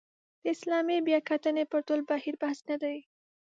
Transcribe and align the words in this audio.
د 0.43 0.43
اسلامي 0.55 0.97
بیاکتنې 1.07 1.63
پر 1.71 1.79
ټول 1.87 1.99
بهیر 2.09 2.35
بحث 2.41 2.59
نه 2.69 2.77
دی. 2.83 2.97